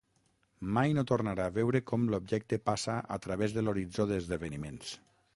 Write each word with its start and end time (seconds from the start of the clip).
Mai 0.75 0.93
no 0.97 1.01
tornarà 1.09 1.43
a 1.49 1.53
veure 1.57 1.81
com 1.91 2.07
l'objecte 2.13 2.59
passa 2.69 2.95
a 3.17 3.19
través 3.25 3.53
de 3.59 3.65
l'horitzó 3.67 4.07
d'esdeveniments. 4.13 4.95